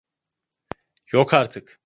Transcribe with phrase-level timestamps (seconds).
[1.11, 1.79] Yok artık!